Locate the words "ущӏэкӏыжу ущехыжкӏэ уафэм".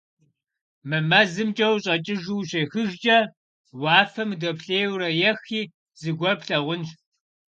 1.73-4.29